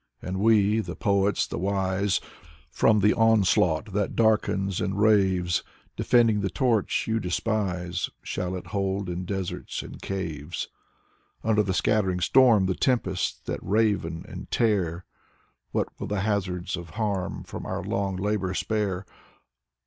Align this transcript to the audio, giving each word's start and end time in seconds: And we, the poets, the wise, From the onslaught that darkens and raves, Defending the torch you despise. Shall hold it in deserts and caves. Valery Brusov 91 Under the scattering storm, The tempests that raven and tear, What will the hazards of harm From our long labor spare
And 0.19 0.39
we, 0.39 0.79
the 0.79 0.95
poets, 0.95 1.45
the 1.45 1.59
wise, 1.59 2.19
From 2.71 3.01
the 3.01 3.13
onslaught 3.13 3.93
that 3.93 4.15
darkens 4.15 4.81
and 4.81 4.99
raves, 4.99 5.61
Defending 5.95 6.41
the 6.41 6.49
torch 6.49 7.05
you 7.05 7.19
despise. 7.19 8.09
Shall 8.23 8.59
hold 8.59 9.09
it 9.09 9.11
in 9.11 9.25
deserts 9.25 9.83
and 9.83 10.01
caves. 10.01 10.69
Valery 11.43 11.43
Brusov 11.43 11.45
91 11.45 11.51
Under 11.53 11.63
the 11.67 11.73
scattering 11.77 12.19
storm, 12.19 12.65
The 12.65 12.73
tempests 12.73 13.39
that 13.41 13.59
raven 13.61 14.25
and 14.27 14.49
tear, 14.49 15.05
What 15.69 15.89
will 15.99 16.07
the 16.07 16.21
hazards 16.21 16.75
of 16.75 16.89
harm 16.97 17.43
From 17.43 17.67
our 17.67 17.83
long 17.83 18.15
labor 18.15 18.55
spare 18.55 19.05